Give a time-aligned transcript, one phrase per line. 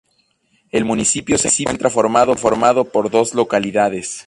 [0.71, 2.35] El municipio se encuentra formado
[2.85, 4.19] por dos localidades.